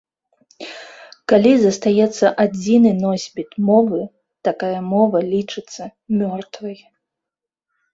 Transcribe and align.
Калі 1.33 1.51
застаецца 1.65 2.25
адзіны 2.45 2.95
носьбіт 3.03 3.49
мовы, 3.71 4.03
такая 4.51 4.75
мова 4.91 5.17
лічыцца 5.33 5.83
мёртвай. 6.21 6.77